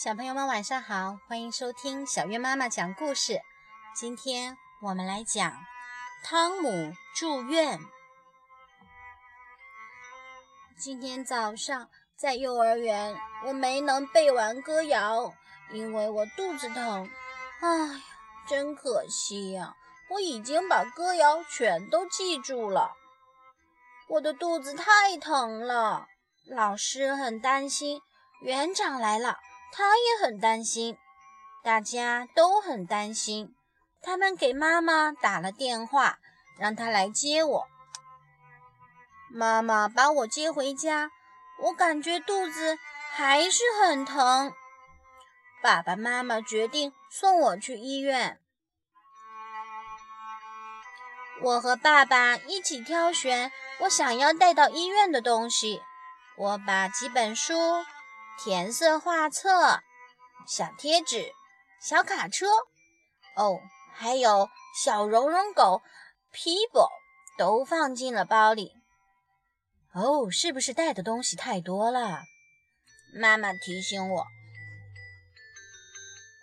[0.00, 3.40] 小朋友们晚上好，欢迎收听小月妈妈讲故事。
[3.96, 5.52] 今天我们来讲
[6.22, 7.80] 汤姆住院。
[10.78, 15.34] 今天早上在幼儿园，我没能背完歌谣，
[15.72, 17.10] 因为我肚子疼。
[17.60, 18.00] 哎呀，
[18.46, 19.74] 真可惜呀！
[20.10, 22.92] 我已经把歌谣全都记住了，
[24.06, 26.06] 我的肚子太疼了，
[26.46, 28.00] 老师很担心，
[28.42, 29.40] 园长来了。
[29.72, 30.98] 他也很担心，
[31.62, 33.54] 大家都很担心。
[34.00, 36.18] 他们给妈妈打了电话，
[36.58, 37.66] 让她来接我。
[39.30, 41.10] 妈妈把我接回家，
[41.62, 42.78] 我感觉肚子
[43.12, 44.52] 还是很疼。
[45.62, 48.40] 爸爸妈妈决定送我去医院。
[51.42, 55.82] 我和爸爸一起挑选我想要带到医院的东西。
[56.36, 57.54] 我把几本书。
[58.38, 59.80] 填色画册、
[60.46, 61.32] 小贴纸、
[61.82, 62.46] 小卡车，
[63.34, 63.60] 哦，
[63.92, 64.48] 还有
[64.80, 65.82] 小绒绒狗
[66.30, 66.88] 皮博
[67.36, 68.72] 都放进了包里。
[69.92, 72.22] 哦，是不是带的东西太多了？
[73.12, 74.26] 妈妈提醒我。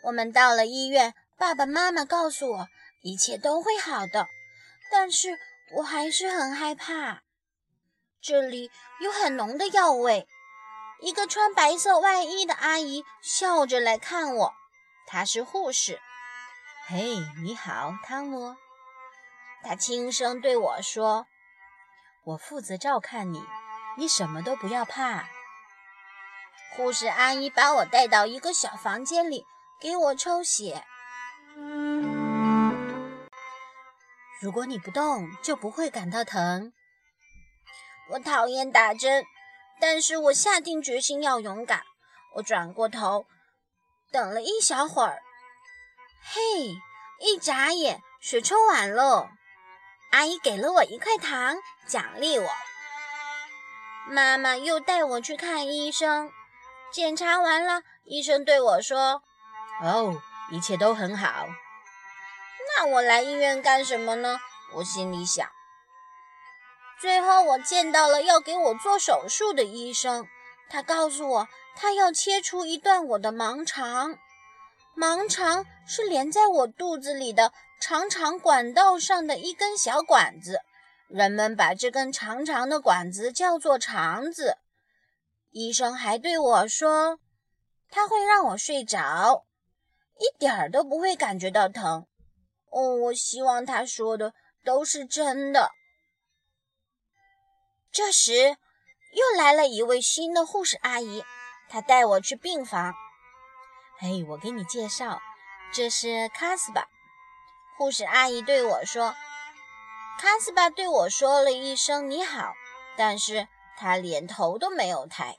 [0.04, 2.68] 我们到了医院，爸爸妈妈告诉我
[3.04, 4.28] 一切都会好的，
[4.92, 5.40] 但是
[5.78, 7.22] 我还是很害怕。
[8.22, 10.28] 这里有很浓的药味。
[11.06, 14.56] 一个穿白色外衣的阿姨笑着来看我，
[15.06, 16.02] 她是护士。
[16.88, 18.56] 嘿，你好，汤姆。
[19.62, 21.28] 她轻声对我说
[22.26, 23.44] ：“我负责照看你，
[23.98, 25.30] 你什么都不要怕。”
[26.76, 29.46] 护士阿姨把我带到一个小房间里，
[29.80, 30.84] 给我抽血。
[34.42, 36.74] 如果你不动，就不会感到疼。
[38.10, 39.24] 我讨厌打针。
[39.80, 41.84] 但是我下定决心要勇敢。
[42.36, 43.26] 我转过头，
[44.12, 45.22] 等了一小会儿。
[46.24, 46.42] 嘿，
[47.20, 49.30] 一眨眼，血抽完了。
[50.12, 52.50] 阿姨给了我一块糖，奖励我。
[54.08, 56.32] 妈妈又带我去看医生。
[56.92, 59.22] 检查完了，医生对我说
[59.84, 60.22] ：“哦，
[60.52, 61.48] 一切都很好。”
[62.78, 64.40] 那我来医院干什么呢？
[64.74, 65.50] 我心里想。
[67.06, 70.26] 最后，我见到了要给我做手术的医生。
[70.72, 74.18] 他告诉我，他要切除一段我的盲肠。
[74.98, 80.62] 盲肠是连在我肚子里的长长管道上的一根小管子，
[81.08, 84.58] 人们把这根长长的管子叫做肠子。
[85.52, 87.20] 医生还对我说，
[87.88, 89.46] 他会让我睡着，
[90.18, 92.08] 一点儿都不会感觉到疼。
[92.72, 94.34] 哦，我希望他说的
[94.64, 95.70] 都是真的。
[97.96, 98.58] 这时，
[99.14, 101.24] 又来了一位新的护士阿姨，
[101.70, 102.94] 她带我去病房。
[103.98, 105.22] 嘿，我给你介绍，
[105.72, 106.90] 这是卡斯巴。
[107.78, 109.16] 护士阿姨对我说
[110.20, 112.52] ：“卡斯巴对我说了一声你好，
[112.98, 113.48] 但是
[113.78, 115.38] 他连头都没有抬，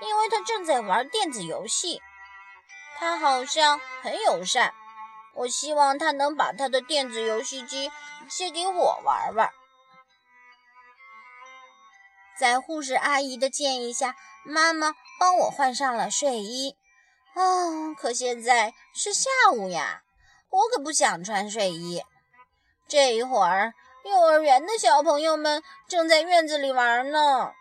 [0.00, 2.00] 因为他正在玩电子游戏。
[2.96, 4.72] 他好像很友善，
[5.34, 7.92] 我希望他能把他的电子游戏机
[8.26, 9.52] 借给我玩玩。”
[12.38, 16.76] 在护士阿姨的建议下，妈妈帮我换上了睡衣。
[17.34, 20.02] 哦，可现在是下午呀，
[20.50, 22.02] 我可不想穿睡衣。
[22.86, 23.74] 这一会儿，
[24.04, 27.52] 幼儿园的小朋友们正在院子里玩呢。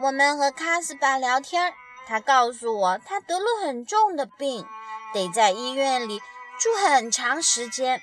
[0.00, 1.74] 我们和卡斯巴聊天，
[2.06, 4.66] 他告诉我他得了很重的病，
[5.12, 6.20] 得在医院里
[6.58, 8.00] 住很长时间。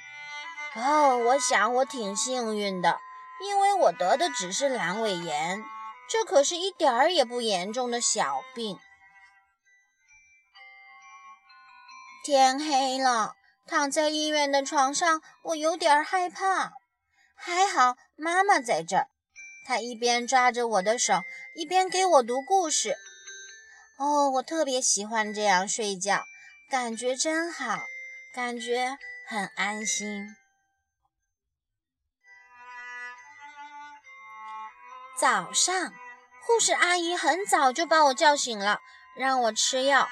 [0.76, 3.00] 哦，我想我挺幸运的。
[3.42, 5.64] 因为我得的只是阑尾炎，
[6.10, 8.80] 这可是一点儿也不严重的小病。
[12.24, 13.36] 天黑了，
[13.68, 16.74] 躺在医院的床上，我有点害怕。
[17.36, 19.08] 还好妈妈在这儿，
[19.68, 21.22] 她一边抓着我的手，
[21.56, 22.96] 一边给我读故事。
[23.98, 26.24] 哦，我特别喜欢这样睡觉，
[26.70, 27.84] 感觉真好，
[28.34, 30.36] 感觉很安心。
[35.18, 35.94] 早上，
[36.46, 38.82] 护士阿姨很早就把我叫醒了，
[39.16, 40.10] 让我吃药。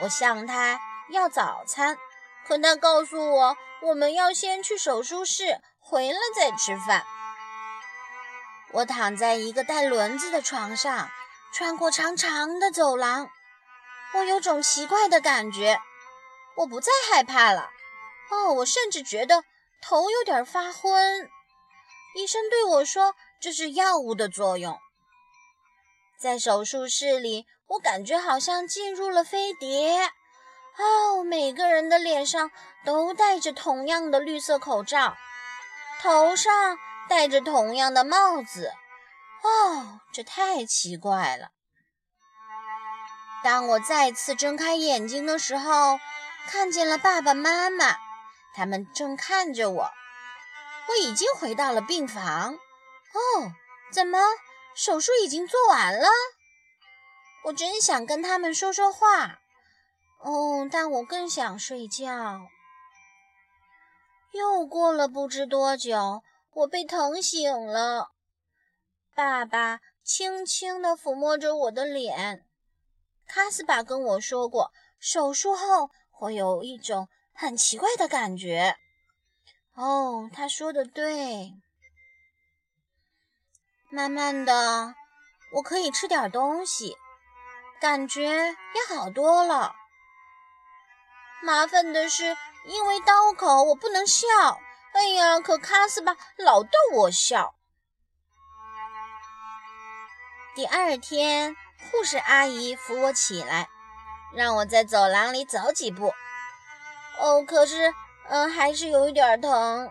[0.00, 1.98] 我向她要早餐，
[2.46, 7.04] 可她告诉我，我们要先去手术室，回来再吃饭。
[8.70, 11.10] 我躺在一个带轮子的床上，
[11.52, 13.28] 穿过长长的走廊，
[14.14, 15.80] 我有种奇怪的感觉，
[16.54, 17.70] 我不再害怕了。
[18.30, 19.42] 哦，我甚至觉得
[19.82, 21.28] 头有点发昏。
[22.14, 23.16] 医生对我说。
[23.40, 24.78] 这是药物的作用。
[26.20, 30.10] 在手术室里，我感觉好像进入了飞碟。
[30.76, 32.50] 哦，每个人的脸上
[32.84, 35.16] 都戴着同样的绿色口罩，
[36.00, 38.72] 头上戴着同样的帽子。
[39.42, 41.50] 哦，这太奇怪了。
[43.44, 46.00] 当我再次睁开眼睛的时候，
[46.48, 47.96] 看见了爸爸妈妈，
[48.54, 49.90] 他们正看着我。
[50.88, 52.58] 我已经回到了病房。
[53.12, 53.52] 哦，
[53.92, 54.18] 怎么
[54.74, 56.08] 手术已经做完了？
[57.44, 59.38] 我真想跟他们说说话。
[60.20, 62.40] 哦，但我更想睡觉。
[64.32, 66.22] 又过了不知多久，
[66.52, 68.10] 我被疼醒了。
[69.14, 72.44] 爸爸轻轻地抚摸着我的脸。
[73.26, 78.76] 卡斯巴跟我说过，手术后会有一种很奇怪的感觉。
[79.74, 81.52] 哦，他说的对。
[83.90, 84.94] 慢慢的，
[85.52, 86.96] 我可以吃点东西，
[87.80, 89.74] 感觉也好多了。
[91.42, 94.26] 麻烦的是，因为刀口，我不能笑。
[94.92, 97.54] 哎呀，可卡斯巴老逗我笑。
[100.54, 101.56] 第二天。
[101.92, 103.68] 护士阿姨扶我起来，
[104.34, 106.12] 让我在走廊里走几步。
[107.20, 107.94] 哦，可是，
[108.28, 109.90] 嗯，还是有一点疼。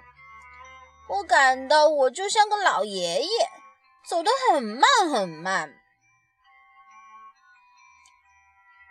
[1.08, 3.50] 我感到我就像个老爷爷，
[4.08, 5.74] 走得很慢很慢。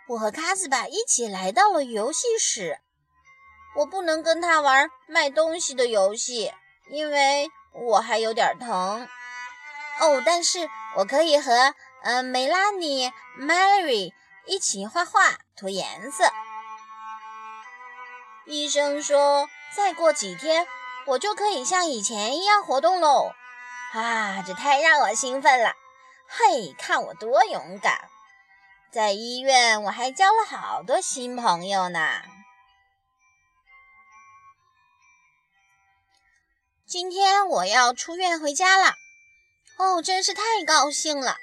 [0.09, 2.79] 我和卡斯巴一起来到了游戏室。
[3.75, 6.53] 我不能跟他玩卖东西的游戏，
[6.89, 9.07] 因为我还有点疼。
[9.99, 11.73] 哦，但是我可以和。
[12.03, 14.13] 嗯，梅拉尼、Mary
[14.45, 16.31] 一起画画、涂颜色。
[18.45, 20.67] 医生说，再过几天
[21.07, 23.33] 我就可以像以前一样活动喽！
[23.93, 25.73] 啊，这太让我兴奋了！
[26.27, 28.09] 嘿，看我多勇敢！
[28.91, 32.21] 在医院我还交了好多新朋友呢。
[36.85, 38.93] 今天我要出院回家了。
[39.77, 41.37] 哦，真是太高兴了！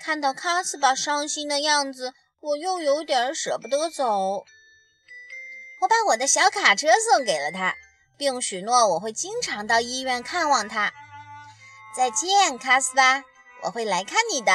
[0.00, 4.44] 看到卡斯巴伤心的样子，我又有点舍不得走。
[5.80, 7.74] 我把我的小卡车送给了他，
[8.16, 10.92] 并许诺我会经常到医院看望他。
[11.96, 13.22] 再见，卡斯巴，
[13.62, 14.52] 我会来看你的。